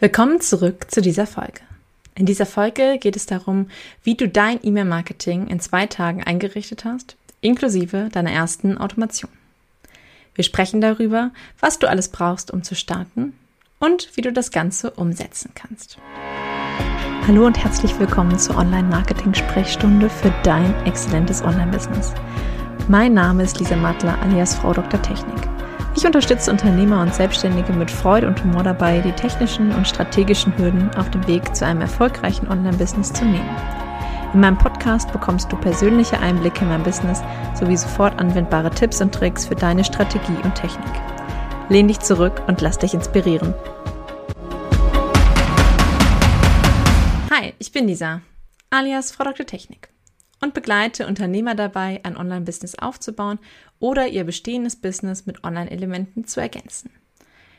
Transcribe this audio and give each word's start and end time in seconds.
Willkommen 0.00 0.40
zurück 0.40 0.90
zu 0.90 1.02
dieser 1.02 1.26
Folge. 1.26 1.60
In 2.14 2.24
dieser 2.24 2.46
Folge 2.46 2.96
geht 2.98 3.16
es 3.16 3.26
darum, 3.26 3.68
wie 4.02 4.14
du 4.14 4.30
dein 4.30 4.58
E-Mail-Marketing 4.62 5.46
in 5.48 5.60
zwei 5.60 5.84
Tagen 5.84 6.24
eingerichtet 6.24 6.86
hast, 6.86 7.16
inklusive 7.42 8.08
deiner 8.10 8.32
ersten 8.32 8.78
Automation. 8.78 9.30
Wir 10.34 10.42
sprechen 10.42 10.80
darüber, 10.80 11.32
was 11.58 11.78
du 11.78 11.86
alles 11.86 12.08
brauchst, 12.08 12.50
um 12.50 12.62
zu 12.62 12.74
starten 12.74 13.34
und 13.78 14.08
wie 14.16 14.22
du 14.22 14.32
das 14.32 14.50
Ganze 14.52 14.90
umsetzen 14.92 15.50
kannst. 15.54 15.98
Hallo 17.26 17.44
und 17.44 17.62
herzlich 17.62 17.98
willkommen 17.98 18.38
zur 18.38 18.56
Online-Marketing-Sprechstunde 18.56 20.08
für 20.08 20.32
dein 20.44 20.74
exzellentes 20.86 21.42
Online-Business. 21.42 22.14
Mein 22.88 23.12
Name 23.12 23.42
ist 23.42 23.60
Lisa 23.60 23.76
Mattler 23.76 24.18
alias 24.22 24.54
Frau 24.54 24.72
Dr. 24.72 25.02
Technik. 25.02 25.59
Ich 26.00 26.06
unterstütze 26.06 26.50
Unternehmer 26.50 27.02
und 27.02 27.14
Selbstständige 27.14 27.74
mit 27.74 27.90
Freude 27.90 28.26
und 28.26 28.42
Humor 28.42 28.62
dabei, 28.62 29.00
die 29.00 29.12
technischen 29.12 29.70
und 29.70 29.86
strategischen 29.86 30.56
Hürden 30.56 30.88
auf 30.94 31.10
dem 31.10 31.26
Weg 31.26 31.54
zu 31.54 31.66
einem 31.66 31.82
erfolgreichen 31.82 32.48
Online-Business 32.48 33.12
zu 33.12 33.22
nehmen. 33.26 33.54
In 34.32 34.40
meinem 34.40 34.56
Podcast 34.56 35.12
bekommst 35.12 35.52
du 35.52 35.58
persönliche 35.58 36.18
Einblicke 36.18 36.62
in 36.62 36.68
mein 36.68 36.82
Business 36.82 37.20
sowie 37.54 37.76
sofort 37.76 38.18
anwendbare 38.18 38.70
Tipps 38.70 39.02
und 39.02 39.14
Tricks 39.14 39.44
für 39.44 39.54
deine 39.54 39.84
Strategie 39.84 40.38
und 40.42 40.54
Technik. 40.54 40.90
Lehn 41.68 41.86
dich 41.86 42.00
zurück 42.00 42.40
und 42.46 42.62
lass 42.62 42.78
dich 42.78 42.94
inspirieren. 42.94 43.52
Hi, 47.30 47.52
ich 47.58 47.72
bin 47.72 47.86
Lisa, 47.86 48.22
alias 48.70 49.12
Frau 49.12 49.24
Dr. 49.24 49.44
Technik 49.44 49.90
und 50.40 50.54
begleite 50.54 51.06
Unternehmer 51.06 51.54
dabei, 51.54 52.00
ein 52.02 52.16
Online-Business 52.16 52.78
aufzubauen 52.78 53.38
oder 53.80 54.06
ihr 54.06 54.24
bestehendes 54.24 54.76
Business 54.76 55.26
mit 55.26 55.42
Online-Elementen 55.42 56.26
zu 56.26 56.40
ergänzen. 56.40 56.90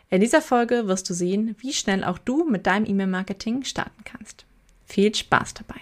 In 0.09 0.21
dieser 0.21 0.41
Folge 0.41 0.87
wirst 0.87 1.09
du 1.09 1.13
sehen, 1.13 1.55
wie 1.59 1.73
schnell 1.73 2.03
auch 2.03 2.17
du 2.17 2.43
mit 2.43 2.67
deinem 2.67 2.85
E-Mail-Marketing 2.85 3.63
starten 3.63 4.03
kannst. 4.03 4.45
Viel 4.85 5.13
Spaß 5.13 5.55
dabei! 5.55 5.81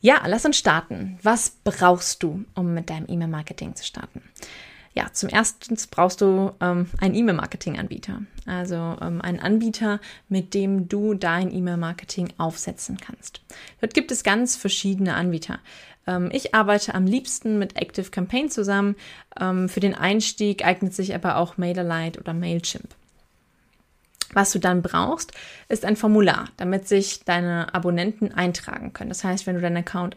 Ja, 0.00 0.22
lass 0.26 0.44
uns 0.44 0.56
starten. 0.56 1.18
Was 1.22 1.50
brauchst 1.64 2.22
du, 2.22 2.44
um 2.54 2.72
mit 2.72 2.88
deinem 2.88 3.06
E-Mail-Marketing 3.08 3.74
zu 3.74 3.84
starten? 3.84 4.22
Ja, 4.94 5.12
zum 5.12 5.28
ersten 5.28 5.76
brauchst 5.90 6.20
du 6.20 6.52
ähm, 6.60 6.88
einen 6.98 7.14
E-Mail-Marketing-Anbieter. 7.14 8.22
Also 8.46 8.96
ähm, 9.00 9.20
einen 9.20 9.40
Anbieter, 9.40 10.00
mit 10.28 10.54
dem 10.54 10.88
du 10.88 11.14
dein 11.14 11.52
E-Mail-Marketing 11.52 12.32
aufsetzen 12.38 12.96
kannst. 12.96 13.42
Dort 13.80 13.94
gibt 13.94 14.10
es 14.10 14.24
ganz 14.24 14.56
verschiedene 14.56 15.14
Anbieter. 15.14 15.58
Ähm, 16.08 16.30
ich 16.32 16.54
arbeite 16.54 16.94
am 16.94 17.06
liebsten 17.06 17.58
mit 17.58 17.76
Active 17.76 18.10
Campaign 18.10 18.50
zusammen. 18.50 18.96
Ähm, 19.38 19.68
für 19.68 19.80
den 19.80 19.94
Einstieg 19.94 20.64
eignet 20.64 20.94
sich 20.94 21.14
aber 21.14 21.36
auch 21.36 21.58
MailerLite 21.58 22.18
oder 22.18 22.32
Mailchimp. 22.32 22.88
Was 24.32 24.52
du 24.52 24.58
dann 24.58 24.82
brauchst, 24.82 25.32
ist 25.68 25.84
ein 25.84 25.96
Formular, 25.96 26.48
damit 26.56 26.88
sich 26.88 27.24
deine 27.24 27.74
Abonnenten 27.74 28.32
eintragen 28.32 28.92
können. 28.92 29.10
Das 29.10 29.24
heißt, 29.24 29.46
wenn 29.46 29.54
du 29.54 29.60
deinen 29.60 29.78
Account 29.78 30.16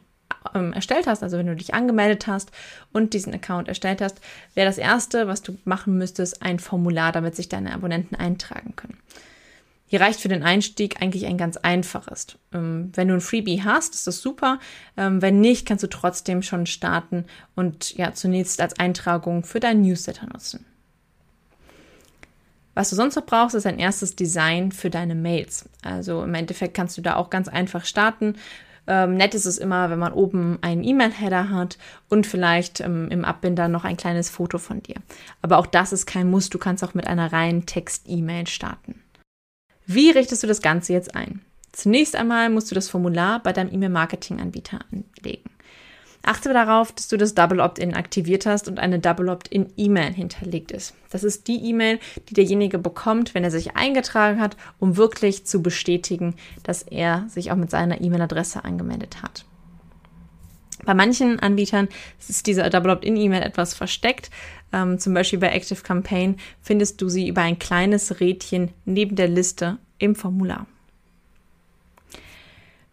ähm, 0.54 0.74
erstellt 0.74 1.08
hast, 1.08 1.24
also 1.24 1.38
wenn 1.38 1.48
du 1.48 1.56
dich 1.56 1.74
angemeldet 1.74 2.28
hast 2.28 2.52
und 2.92 3.14
diesen 3.14 3.34
Account 3.34 3.68
erstellt 3.68 4.02
hast, 4.02 4.20
wäre 4.54 4.68
das 4.68 4.78
erste, 4.78 5.28
was 5.28 5.42
du 5.42 5.58
machen 5.66 5.98
müsstest, 5.98 6.42
ein 6.42 6.60
Formular, 6.60 7.12
damit 7.12 7.36
sich 7.36 7.48
deine 7.48 7.74
Abonnenten 7.74 8.16
eintragen 8.16 8.76
können. 8.76 8.98
Hier 9.92 10.00
reicht 10.00 10.22
für 10.22 10.30
den 10.30 10.42
Einstieg 10.42 11.02
eigentlich 11.02 11.26
ein 11.26 11.38
ganz 11.38 11.58
einfaches. 11.58 12.28
Ähm, 12.54 12.94
wenn 12.96 13.10
du 13.10 13.14
ein 13.14 13.20
Freebie 13.20 13.62
hast, 13.62 13.94
ist 13.94 14.08
das 14.08 14.22
super. 14.22 14.58
Ähm, 14.96 15.22
wenn 15.22 15.42
nicht, 15.42 15.68
kannst 15.68 15.84
du 15.84 15.90
trotzdem 15.90 16.44
schon 16.44 16.66
starten 16.66 17.26
und 17.56 17.98
ja 17.98 18.14
zunächst 18.14 18.62
als 18.62 18.80
Eintragung 18.80 19.44
für 19.44 19.60
deinen 19.60 19.82
Newsletter 19.82 20.28
nutzen. 20.28 20.66
Was 22.74 22.90
du 22.90 22.96
sonst 22.96 23.18
noch 23.18 23.26
brauchst, 23.26 23.54
ist 23.54 23.66
ein 23.66 23.80
erstes 23.80 24.16
Design 24.16 24.72
für 24.72 24.90
deine 24.90 25.14
Mails. 25.14 25.68
Also 25.82 26.24
im 26.24 26.36
Endeffekt 26.36 26.74
kannst 26.74 26.98
du 26.98 27.02
da 27.02 27.18
auch 27.18 27.30
ganz 27.30 27.50
einfach 27.50 27.84
starten. 27.84 28.36
Ähm, 28.88 29.18
nett 29.18 29.36
ist 29.36 29.46
es 29.46 29.58
immer, 29.58 29.90
wenn 29.90 30.00
man 30.00 30.14
oben 30.14 30.58
einen 30.62 30.86
E-Mail-Header 30.86 31.50
hat 31.50 31.78
und 32.08 32.26
vielleicht 32.26 32.80
ähm, 32.80 33.10
im 33.12 33.26
Abbinder 33.26 33.68
noch 33.68 33.84
ein 33.84 33.98
kleines 33.98 34.30
Foto 34.30 34.58
von 34.58 34.82
dir. 34.82 34.96
Aber 35.42 35.58
auch 35.58 35.68
das 35.68 35.92
ist 35.92 36.06
kein 36.06 36.30
Muss. 36.30 36.50
Du 36.50 36.60
kannst 36.60 36.82
auch 36.82 36.94
mit 36.94 37.08
einer 37.08 37.34
reinen 37.34 37.66
Text-E-Mail 37.66 38.48
starten. 38.48 39.01
Wie 39.86 40.12
richtest 40.12 40.44
du 40.44 40.48
das 40.48 40.62
Ganze 40.62 40.94
jetzt 40.94 41.16
ein? 41.16 41.42
Zunächst 41.72 42.16
einmal 42.16 42.50
musst 42.50 42.70
du 42.70 42.76
das 42.76 42.90
Formular 42.90 43.42
bei 43.42 43.54
deinem 43.54 43.74
E-Mail-Marketing-Anbieter 43.74 44.80
anlegen. 44.92 45.50
Achte 46.24 46.54
darauf, 46.54 46.92
dass 46.92 47.08
du 47.08 47.18
das 47.18 47.34
Double 47.34 47.60
Opt-in 47.60 47.96
aktiviert 47.96 48.46
hast 48.46 48.68
und 48.68 48.78
eine 48.78 49.00
Double 49.00 49.30
Opt-in 49.30 49.74
E-Mail 49.76 50.14
hinterlegt 50.14 50.72
ist. 50.72 50.94
Das 51.10 51.24
ist 51.24 51.48
die 51.48 51.66
E-Mail, 51.66 52.00
die 52.30 52.36
derjenige 52.36 52.78
bekommt, 52.78 53.34
wenn 53.34 53.44
er 53.44 53.50
sich 53.50 53.76
eingetragen 53.76 54.40
hat, 54.40 54.56
um 54.80 54.98
wirklich 54.98 55.46
zu 55.46 55.64
bestätigen, 55.64 56.36
dass 56.62 56.84
er 56.84 57.26
sich 57.28 57.52
auch 57.52 57.56
mit 57.56 57.72
seiner 57.72 58.02
E-Mail-Adresse 58.02 58.64
angemeldet 58.64 59.24
hat. 59.24 59.46
Bei 60.86 60.94
manchen 60.94 61.40
Anbietern 61.40 61.88
ist 62.20 62.48
diese 62.48 62.70
Double 62.70 62.92
Opt-in-E-Mail 62.92 63.44
etwas 63.44 63.74
versteckt. 63.74 64.30
Ähm, 64.74 65.00
zum 65.00 65.14
Beispiel 65.14 65.40
bei 65.40 65.50
Active 65.50 65.82
Campaign 65.82 66.38
findest 66.62 67.02
du 67.02 67.10
sie 67.10 67.28
über 67.28 67.42
ein 67.42 67.60
kleines 67.60 68.20
Rädchen 68.20 68.72
neben 68.86 69.16
der 69.16 69.28
Liste 69.28 69.78
im 70.00 70.16
Formular. 70.16 70.66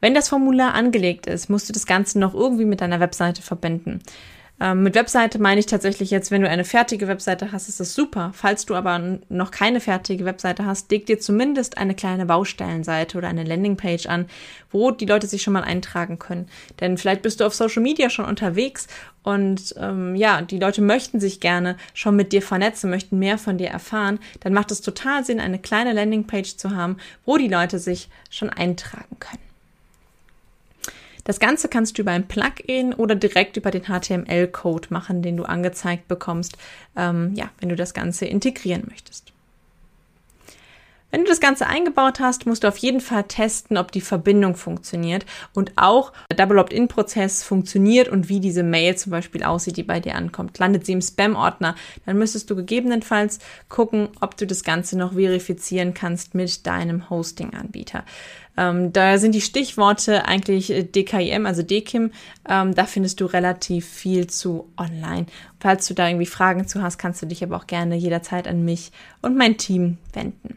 Wenn 0.00 0.14
das 0.14 0.28
Formular 0.28 0.74
angelegt 0.74 1.26
ist, 1.26 1.48
musst 1.50 1.68
du 1.68 1.72
das 1.72 1.86
Ganze 1.86 2.18
noch 2.20 2.34
irgendwie 2.34 2.64
mit 2.64 2.80
deiner 2.80 3.00
Webseite 3.00 3.42
verbinden. 3.42 4.00
Ähm, 4.60 4.82
mit 4.82 4.96
Webseite 4.96 5.38
meine 5.38 5.60
ich 5.60 5.66
tatsächlich 5.66 6.10
jetzt, 6.10 6.30
wenn 6.30 6.42
du 6.42 6.48
eine 6.48 6.64
fertige 6.64 7.06
Webseite 7.06 7.52
hast, 7.52 7.68
ist 7.68 7.78
das 7.78 7.94
super. 7.94 8.32
Falls 8.34 8.66
du 8.66 8.74
aber 8.74 9.18
noch 9.28 9.50
keine 9.52 9.80
fertige 9.80 10.24
Webseite 10.24 10.66
hast, 10.66 10.90
leg 10.90 11.06
dir 11.06 11.20
zumindest 11.20 11.78
eine 11.78 11.94
kleine 11.94 12.26
Baustellenseite 12.26 13.18
oder 13.18 13.28
eine 13.28 13.44
Landingpage 13.44 14.06
an, 14.06 14.26
wo 14.70 14.90
die 14.90 15.06
Leute 15.06 15.28
sich 15.28 15.42
schon 15.42 15.52
mal 15.52 15.62
eintragen 15.62 16.18
können. 16.18 16.48
Denn 16.80 16.98
vielleicht 16.98 17.22
bist 17.22 17.40
du 17.40 17.44
auf 17.44 17.54
Social 17.54 17.82
Media 17.82 18.10
schon 18.10 18.24
unterwegs 18.24 18.88
und 19.22 19.74
ähm, 19.78 20.16
ja, 20.16 20.42
die 20.42 20.58
Leute 20.58 20.82
möchten 20.82 21.20
sich 21.20 21.38
gerne 21.38 21.76
schon 21.94 22.16
mit 22.16 22.32
dir 22.32 22.42
vernetzen, 22.42 22.90
möchten 22.90 23.18
mehr 23.18 23.38
von 23.38 23.58
dir 23.58 23.68
erfahren. 23.68 24.18
Dann 24.40 24.54
macht 24.54 24.72
es 24.72 24.80
total 24.80 25.24
Sinn, 25.24 25.38
eine 25.38 25.58
kleine 25.58 25.92
Landingpage 25.92 26.56
zu 26.56 26.74
haben, 26.74 26.96
wo 27.24 27.36
die 27.36 27.48
Leute 27.48 27.78
sich 27.78 28.08
schon 28.30 28.50
eintragen 28.50 29.18
können. 29.20 29.47
Das 31.28 31.40
Ganze 31.40 31.68
kannst 31.68 31.98
du 31.98 32.02
über 32.02 32.12
ein 32.12 32.26
Plugin 32.26 32.94
oder 32.94 33.14
direkt 33.14 33.58
über 33.58 33.70
den 33.70 33.82
HTML-Code 33.82 34.88
machen, 34.88 35.20
den 35.20 35.36
du 35.36 35.44
angezeigt 35.44 36.08
bekommst, 36.08 36.56
ähm, 36.96 37.34
ja, 37.34 37.50
wenn 37.60 37.68
du 37.68 37.76
das 37.76 37.92
Ganze 37.92 38.24
integrieren 38.24 38.84
möchtest. 38.88 39.34
Wenn 41.18 41.24
du 41.24 41.30
das 41.30 41.40
Ganze 41.40 41.66
eingebaut 41.66 42.20
hast, 42.20 42.46
musst 42.46 42.62
du 42.62 42.68
auf 42.68 42.76
jeden 42.76 43.00
Fall 43.00 43.24
testen, 43.24 43.76
ob 43.76 43.90
die 43.90 44.00
Verbindung 44.00 44.54
funktioniert 44.54 45.26
und 45.52 45.72
auch 45.74 46.12
der 46.30 46.36
Double 46.36 46.60
Opt-in-Prozess 46.60 47.42
funktioniert 47.42 48.08
und 48.08 48.28
wie 48.28 48.38
diese 48.38 48.62
Mail 48.62 48.94
zum 48.94 49.10
Beispiel 49.10 49.42
aussieht, 49.42 49.76
die 49.76 49.82
bei 49.82 49.98
dir 49.98 50.14
ankommt. 50.14 50.56
Landet 50.60 50.86
sie 50.86 50.92
im 50.92 51.02
Spam-Ordner, 51.02 51.74
dann 52.06 52.18
müsstest 52.18 52.48
du 52.50 52.54
gegebenenfalls 52.54 53.40
gucken, 53.68 54.10
ob 54.20 54.36
du 54.36 54.46
das 54.46 54.62
Ganze 54.62 54.96
noch 54.96 55.14
verifizieren 55.14 55.92
kannst 55.92 56.36
mit 56.36 56.64
deinem 56.68 57.10
Hosting-Anbieter. 57.10 58.04
Ähm, 58.56 58.92
da 58.92 59.18
sind 59.18 59.34
die 59.34 59.40
Stichworte 59.40 60.24
eigentlich 60.24 60.70
äh, 60.70 60.84
DKIM, 60.84 61.46
also 61.46 61.64
DKIM. 61.64 62.12
Ähm, 62.48 62.76
da 62.76 62.84
findest 62.84 63.20
du 63.20 63.26
relativ 63.26 63.88
viel 63.88 64.28
zu 64.28 64.68
online. 64.76 65.26
Falls 65.58 65.88
du 65.88 65.94
da 65.94 66.06
irgendwie 66.06 66.26
Fragen 66.26 66.68
zu 66.68 66.80
hast, 66.80 66.96
kannst 66.96 67.20
du 67.22 67.26
dich 67.26 67.42
aber 67.42 67.56
auch 67.56 67.66
gerne 67.66 67.96
jederzeit 67.96 68.46
an 68.46 68.64
mich 68.64 68.92
und 69.20 69.36
mein 69.36 69.56
Team 69.56 69.98
wenden. 70.12 70.56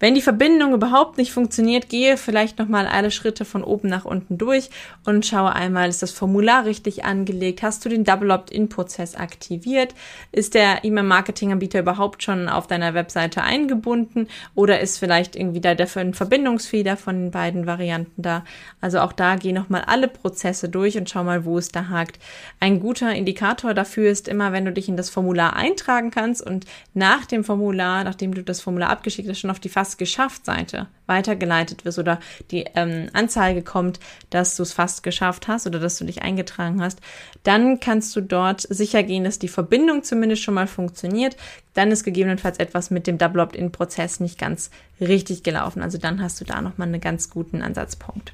Wenn 0.00 0.14
die 0.14 0.22
Verbindung 0.22 0.72
überhaupt 0.72 1.18
nicht 1.18 1.30
funktioniert, 1.30 1.90
gehe 1.90 2.16
vielleicht 2.16 2.58
nochmal 2.58 2.86
alle 2.86 3.10
Schritte 3.10 3.44
von 3.44 3.62
oben 3.62 3.88
nach 3.88 4.06
unten 4.06 4.38
durch 4.38 4.70
und 5.04 5.26
schaue 5.26 5.54
einmal, 5.54 5.90
ist 5.90 6.02
das 6.02 6.10
Formular 6.10 6.64
richtig 6.64 7.04
angelegt? 7.04 7.62
Hast 7.62 7.84
du 7.84 7.90
den 7.90 8.04
Double 8.04 8.30
Opt-in-Prozess 8.30 9.14
aktiviert? 9.14 9.94
Ist 10.32 10.54
der 10.54 10.84
E-Mail-Marketing-Anbieter 10.84 11.80
überhaupt 11.80 12.22
schon 12.22 12.48
auf 12.48 12.66
deiner 12.66 12.94
Webseite 12.94 13.42
eingebunden? 13.42 14.26
Oder 14.54 14.80
ist 14.80 14.98
vielleicht 14.98 15.36
irgendwie 15.36 15.60
da 15.60 15.74
der 15.74 15.86
Verbindungsfehler 15.86 16.96
von 16.96 17.24
den 17.24 17.30
beiden 17.30 17.66
Varianten 17.66 18.22
da? 18.22 18.44
Also 18.80 19.00
auch 19.00 19.12
da 19.12 19.36
geh 19.36 19.52
nochmal 19.52 19.82
alle 19.86 20.08
Prozesse 20.08 20.70
durch 20.70 20.96
und 20.96 21.10
schau 21.10 21.24
mal, 21.24 21.44
wo 21.44 21.58
es 21.58 21.68
da 21.68 21.90
hakt. 21.90 22.18
Ein 22.58 22.80
guter 22.80 23.14
Indikator 23.14 23.74
dafür 23.74 24.10
ist 24.10 24.28
immer, 24.28 24.52
wenn 24.52 24.64
du 24.64 24.72
dich 24.72 24.88
in 24.88 24.96
das 24.96 25.10
Formular 25.10 25.56
eintragen 25.56 26.10
kannst 26.10 26.40
und 26.40 26.64
nach 26.94 27.26
dem 27.26 27.44
Formular, 27.44 28.02
nachdem 28.02 28.32
du 28.32 28.42
das 28.42 28.62
Formular 28.62 28.88
abgeschickt 28.88 29.28
hast, 29.28 29.40
schon 29.40 29.50
auf 29.50 29.60
die 29.60 29.68
Fast 29.68 29.89
fast 29.90 29.98
geschafft 29.98 30.44
Seite 30.44 30.86
weitergeleitet 31.06 31.84
wirst 31.84 31.98
oder 31.98 32.20
die 32.50 32.64
ähm, 32.76 33.08
Anzeige 33.12 33.62
kommt, 33.62 33.98
dass 34.30 34.56
du 34.56 34.62
es 34.62 34.72
fast 34.72 35.02
geschafft 35.02 35.48
hast 35.48 35.66
oder 35.66 35.80
dass 35.80 35.98
du 35.98 36.04
dich 36.04 36.22
eingetragen 36.22 36.80
hast, 36.80 37.00
dann 37.42 37.80
kannst 37.80 38.14
du 38.14 38.20
dort 38.20 38.60
sicher 38.60 39.02
gehen, 39.02 39.24
dass 39.24 39.38
die 39.38 39.48
Verbindung 39.48 40.04
zumindest 40.04 40.42
schon 40.42 40.54
mal 40.54 40.68
funktioniert. 40.68 41.36
Dann 41.74 41.90
ist 41.90 42.04
gegebenenfalls 42.04 42.58
etwas 42.58 42.90
mit 42.90 43.06
dem 43.06 43.18
Double 43.18 43.40
Opt-in-Prozess 43.40 44.20
nicht 44.20 44.38
ganz 44.38 44.70
richtig 45.00 45.42
gelaufen. 45.42 45.82
Also 45.82 45.98
dann 45.98 46.22
hast 46.22 46.40
du 46.40 46.44
da 46.44 46.60
nochmal 46.60 46.88
einen 46.88 47.00
ganz 47.00 47.30
guten 47.30 47.62
Ansatzpunkt. 47.62 48.32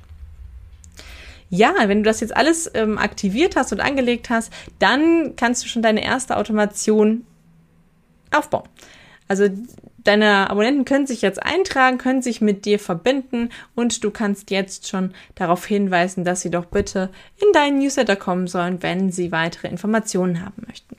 Ja, 1.48 1.74
wenn 1.86 2.02
du 2.02 2.10
das 2.10 2.20
jetzt 2.20 2.36
alles 2.36 2.70
ähm, 2.74 2.98
aktiviert 2.98 3.56
hast 3.56 3.72
und 3.72 3.80
angelegt 3.80 4.28
hast, 4.30 4.52
dann 4.80 5.36
kannst 5.36 5.64
du 5.64 5.68
schon 5.68 5.82
deine 5.82 6.04
erste 6.04 6.36
Automation 6.36 7.24
aufbauen. 8.32 8.68
Also 9.28 9.48
deine 9.98 10.50
Abonnenten 10.50 10.84
können 10.84 11.06
sich 11.06 11.22
jetzt 11.22 11.42
eintragen, 11.42 11.98
können 11.98 12.22
sich 12.22 12.40
mit 12.40 12.64
dir 12.64 12.78
verbinden 12.78 13.50
und 13.74 14.04
du 14.04 14.10
kannst 14.10 14.50
jetzt 14.50 14.88
schon 14.88 15.12
darauf 15.34 15.66
hinweisen, 15.66 16.24
dass 16.24 16.42
sie 16.42 16.50
doch 16.50 16.66
bitte 16.66 17.10
in 17.40 17.52
deinen 17.52 17.78
Newsletter 17.78 18.16
kommen 18.16 18.46
sollen, 18.46 18.82
wenn 18.82 19.10
sie 19.10 19.32
weitere 19.32 19.68
Informationen 19.68 20.44
haben 20.44 20.62
möchten. 20.66 20.96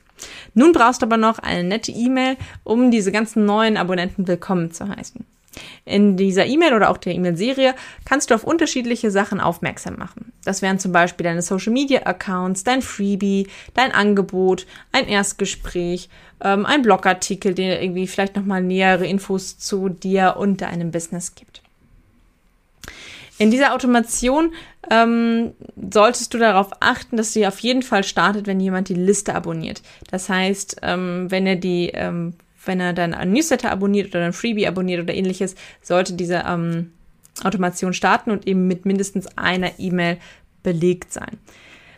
Nun 0.54 0.74
brauchst 0.74 1.02
du 1.02 1.06
aber 1.06 1.18
noch 1.18 1.40
eine 1.40 1.64
nette 1.64 1.92
E-Mail, 1.92 2.38
um 2.64 2.92
diese 2.92 3.12
ganzen 3.12 3.46
neuen 3.46 3.78
Abonnenten 3.78 4.28
willkommen 4.28 4.72
zu 4.72 4.88
heißen. 4.90 5.26
In 5.86 6.18
dieser 6.18 6.46
E-Mail 6.46 6.74
oder 6.74 6.90
auch 6.90 6.98
der 6.98 7.16
E-Mail-Serie 7.16 7.76
kannst 8.06 8.30
du 8.30 8.36
auf 8.36 8.44
unterschiedliche 8.44 9.12
Sachen 9.12 9.40
aufmerksam 9.40 9.98
machen. 9.98 10.32
Das 10.44 10.62
wären 10.62 10.80
zum 10.80 10.92
Beispiel 10.92 11.24
deine 11.24 11.42
Social-Media-Accounts, 11.42 12.64
dein 12.64 12.82
Freebie, 12.82 13.48
dein 13.74 13.92
Angebot, 13.92 14.66
ein 14.92 15.08
Erstgespräch, 15.08 16.10
ähm, 16.42 16.66
ein 16.66 16.82
Blogartikel, 16.82 17.54
der 17.54 17.82
irgendwie 17.82 18.08
vielleicht 18.08 18.36
nochmal 18.36 18.62
nähere 18.62 19.08
Infos 19.08 19.58
zu 19.58 19.90
dir 19.90 20.36
und 20.38 20.62
deinem 20.62 20.92
Business 20.92 21.36
gibt. 21.36 21.62
In 23.40 23.52
dieser 23.52 23.74
Automation 23.74 24.54
ähm, 24.90 25.54
solltest 25.92 26.34
du 26.34 26.40
darauf 26.40 26.70
achten, 26.80 27.18
dass 27.18 27.34
sie 27.34 27.46
auf 27.46 27.60
jeden 27.60 27.84
Fall 27.84 28.04
startet, 28.04 28.48
wenn 28.48 28.60
jemand 28.60 28.90
die 28.90 28.96
Liste 28.96 29.36
abonniert. 29.36 29.82
Das 30.10 30.28
heißt, 30.28 30.78
ähm, 30.82 31.30
wenn 31.30 31.46
er 31.46 31.56
die 31.56 31.92
ähm, 31.94 32.34
wenn 32.68 32.80
er 32.80 32.94
dann 32.94 33.14
ein 33.14 33.32
Newsletter 33.32 33.72
abonniert 33.72 34.10
oder 34.10 34.26
ein 34.26 34.34
Freebie 34.34 34.68
abonniert 34.68 35.02
oder 35.02 35.14
ähnliches, 35.14 35.56
sollte 35.82 36.14
diese 36.14 36.44
ähm, 36.48 36.92
Automation 37.44 37.94
starten 37.94 38.32
und 38.32 38.48
eben 38.48 38.68
mit 38.68 38.86
mindestens 38.86 39.28
einer 39.38 39.80
E-Mail 39.80 40.18
belegt 40.64 41.14
sein. 41.14 41.38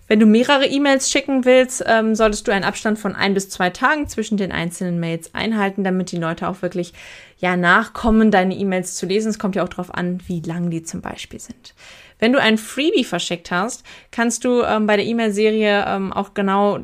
Wenn 0.10 0.20
du 0.20 0.26
mehrere 0.26 0.66
E-Mails 0.66 1.12
schicken 1.12 1.46
willst, 1.46 1.84
ähm, 1.86 2.16
solltest 2.16 2.48
du 2.48 2.52
einen 2.52 2.64
Abstand 2.64 2.98
von 2.98 3.16
ein 3.16 3.36
bis 3.36 3.50
zwei 3.50 3.70
Tagen 3.70 4.08
zwischen 4.08 4.38
den 4.38 4.52
einzelnen 4.52 5.00
Mails 5.00 5.36
einhalten, 5.36 5.84
damit 5.84 6.12
die 6.12 6.18
Leute 6.18 6.48
auch 6.48 6.64
wirklich 6.64 6.94
ja 7.38 7.56
nachkommen, 7.56 8.32
deine 8.32 8.56
E-Mails 8.56 8.96
zu 8.96 9.06
lesen. 9.06 9.30
Es 9.30 9.38
kommt 9.38 9.56
ja 9.56 9.64
auch 9.64 9.70
darauf 9.70 9.94
an, 9.94 10.20
wie 10.26 10.42
lang 10.42 10.72
die 10.72 10.82
zum 10.82 11.02
Beispiel 11.02 11.40
sind. 11.40 11.76
Wenn 12.18 12.34
du 12.34 12.42
ein 12.42 12.58
Freebie 12.58 13.04
verschickt 13.04 13.52
hast, 13.52 13.84
kannst 14.12 14.44
du 14.46 14.64
ähm, 14.64 14.88
bei 14.88 14.98
der 14.98 15.06
E-Mail-Serie 15.06 15.86
ähm, 15.88 16.12
auch 16.12 16.34
genau 16.34 16.80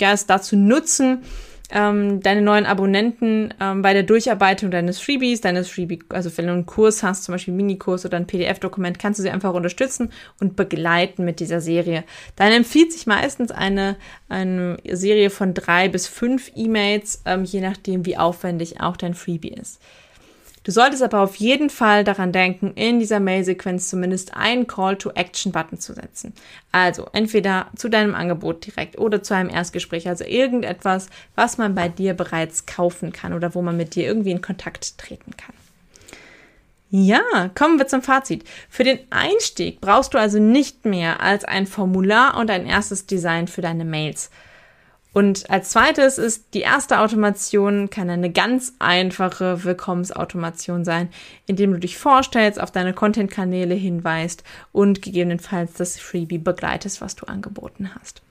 ja, 0.00 0.12
es 0.12 0.24
dazu 0.24 0.56
nutzen, 0.56 1.22
ähm, 1.72 2.20
deine 2.20 2.42
neuen 2.42 2.66
Abonnenten 2.66 3.54
ähm, 3.60 3.82
bei 3.82 3.94
der 3.94 4.02
Durcharbeitung 4.02 4.70
deines 4.70 5.00
Freebies, 5.00 5.40
deines 5.40 5.70
Freebie, 5.70 6.00
also 6.10 6.30
wenn 6.36 6.46
du 6.46 6.52
einen 6.52 6.66
Kurs 6.66 7.02
hast, 7.02 7.24
zum 7.24 7.32
Beispiel 7.32 7.52
einen 7.52 7.58
Minikurs 7.66 8.04
oder 8.04 8.18
ein 8.18 8.26
PDF-Dokument, 8.26 8.98
kannst 8.98 9.18
du 9.18 9.22
sie 9.22 9.30
einfach 9.30 9.54
unterstützen 9.54 10.12
und 10.38 10.54
begleiten 10.54 11.24
mit 11.24 11.40
dieser 11.40 11.60
Serie. 11.60 12.04
Dann 12.36 12.52
empfiehlt 12.52 12.92
sich 12.92 13.06
meistens 13.06 13.50
eine, 13.50 13.96
eine 14.28 14.76
Serie 14.90 15.30
von 15.30 15.54
drei 15.54 15.88
bis 15.88 16.06
fünf 16.06 16.52
E-Mails, 16.54 17.22
ähm, 17.24 17.44
je 17.44 17.60
nachdem, 17.60 18.04
wie 18.04 18.18
aufwendig 18.18 18.80
auch 18.80 18.96
dein 18.96 19.14
Freebie 19.14 19.54
ist. 19.54 19.80
Du 20.64 20.70
solltest 20.70 21.02
aber 21.02 21.20
auf 21.20 21.36
jeden 21.36 21.70
Fall 21.70 22.04
daran 22.04 22.30
denken, 22.30 22.72
in 22.74 23.00
dieser 23.00 23.18
Mail-Sequenz 23.18 23.88
zumindest 23.88 24.34
einen 24.34 24.68
Call-to-Action-Button 24.68 25.80
zu 25.80 25.92
setzen. 25.92 26.34
Also 26.70 27.08
entweder 27.12 27.66
zu 27.74 27.88
deinem 27.88 28.14
Angebot 28.14 28.64
direkt 28.66 28.96
oder 28.96 29.22
zu 29.22 29.34
einem 29.34 29.50
Erstgespräch, 29.50 30.08
also 30.08 30.24
irgendetwas, 30.24 31.08
was 31.34 31.58
man 31.58 31.74
bei 31.74 31.88
dir 31.88 32.14
bereits 32.14 32.66
kaufen 32.66 33.12
kann 33.12 33.32
oder 33.32 33.54
wo 33.54 33.62
man 33.62 33.76
mit 33.76 33.96
dir 33.96 34.04
irgendwie 34.04 34.30
in 34.30 34.40
Kontakt 34.40 34.98
treten 34.98 35.36
kann. 35.36 35.54
Ja, 36.94 37.50
kommen 37.54 37.78
wir 37.78 37.88
zum 37.88 38.02
Fazit. 38.02 38.44
Für 38.68 38.84
den 38.84 38.98
Einstieg 39.08 39.80
brauchst 39.80 40.12
du 40.12 40.18
also 40.18 40.38
nicht 40.38 40.84
mehr 40.84 41.20
als 41.22 41.42
ein 41.42 41.66
Formular 41.66 42.36
und 42.36 42.50
ein 42.50 42.66
erstes 42.66 43.06
Design 43.06 43.48
für 43.48 43.62
deine 43.62 43.86
Mails. 43.86 44.30
Und 45.12 45.50
als 45.50 45.70
zweites 45.70 46.16
ist 46.16 46.54
die 46.54 46.60
erste 46.60 47.00
Automation 47.00 47.90
kann 47.90 48.08
eine 48.08 48.30
ganz 48.30 48.72
einfache 48.78 49.64
Willkommensautomation 49.64 50.84
sein, 50.84 51.10
indem 51.46 51.72
du 51.72 51.78
dich 51.78 51.98
vorstellst, 51.98 52.60
auf 52.60 52.70
deine 52.70 52.94
Content-Kanäle 52.94 53.74
hinweist 53.74 54.42
und 54.72 55.02
gegebenenfalls 55.02 55.74
das 55.74 55.98
Freebie 55.98 56.38
begleitest, 56.38 57.00
was 57.02 57.14
du 57.14 57.26
angeboten 57.26 57.90
hast. 57.94 58.22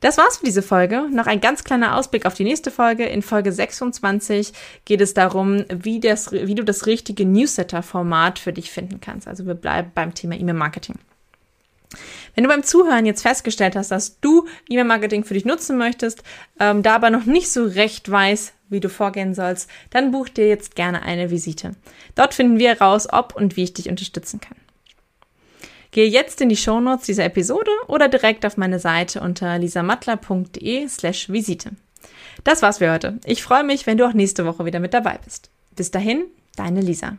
Das 0.00 0.18
war's 0.18 0.36
für 0.36 0.44
diese 0.44 0.62
Folge. 0.62 1.08
Noch 1.10 1.26
ein 1.26 1.40
ganz 1.40 1.64
kleiner 1.64 1.96
Ausblick 1.96 2.26
auf 2.26 2.34
die 2.34 2.44
nächste 2.44 2.70
Folge. 2.70 3.06
In 3.06 3.22
Folge 3.22 3.52
26 3.52 4.52
geht 4.84 5.00
es 5.00 5.14
darum, 5.14 5.64
wie, 5.70 5.98
das, 5.98 6.30
wie 6.30 6.54
du 6.54 6.62
das 6.62 6.86
richtige 6.86 7.24
Newsletter-Format 7.24 8.38
für 8.38 8.52
dich 8.52 8.70
finden 8.70 9.00
kannst. 9.00 9.26
Also 9.26 9.46
wir 9.46 9.54
bleiben 9.54 9.92
beim 9.94 10.12
Thema 10.12 10.34
E-Mail-Marketing. 10.34 10.96
Wenn 12.34 12.44
du 12.44 12.50
beim 12.50 12.62
Zuhören 12.62 13.06
jetzt 13.06 13.22
festgestellt 13.22 13.76
hast, 13.76 13.90
dass 13.90 14.20
du 14.20 14.46
E-Mail-Marketing 14.68 15.24
für 15.24 15.34
dich 15.34 15.44
nutzen 15.44 15.76
möchtest, 15.76 16.22
ähm, 16.58 16.82
da 16.82 16.94
aber 16.94 17.10
noch 17.10 17.24
nicht 17.24 17.50
so 17.50 17.64
recht 17.64 18.10
weiß, 18.10 18.52
wie 18.68 18.80
du 18.80 18.88
vorgehen 18.88 19.34
sollst, 19.34 19.70
dann 19.90 20.10
buch 20.10 20.28
dir 20.28 20.48
jetzt 20.48 20.74
gerne 20.74 21.02
eine 21.02 21.30
Visite. 21.30 21.72
Dort 22.14 22.34
finden 22.34 22.58
wir 22.58 22.70
heraus, 22.70 23.08
ob 23.12 23.36
und 23.36 23.56
wie 23.56 23.64
ich 23.64 23.74
dich 23.74 23.88
unterstützen 23.88 24.40
kann. 24.40 24.56
Gehe 25.90 26.08
jetzt 26.08 26.40
in 26.40 26.48
die 26.48 26.56
Shownotes 26.56 27.06
dieser 27.06 27.24
Episode 27.24 27.70
oder 27.86 28.08
direkt 28.08 28.44
auf 28.44 28.56
meine 28.56 28.80
Seite 28.80 29.20
unter 29.20 29.58
lisamattler.de 29.58 30.88
slash 30.88 31.28
Visite. 31.28 31.70
Das 32.42 32.62
war's 32.62 32.78
für 32.78 32.92
heute. 32.92 33.20
Ich 33.24 33.44
freue 33.44 33.62
mich, 33.62 33.86
wenn 33.86 33.96
du 33.96 34.06
auch 34.06 34.12
nächste 34.12 34.44
Woche 34.44 34.64
wieder 34.64 34.80
mit 34.80 34.92
dabei 34.92 35.20
bist. 35.24 35.50
Bis 35.76 35.92
dahin, 35.92 36.24
deine 36.56 36.80
Lisa. 36.80 37.16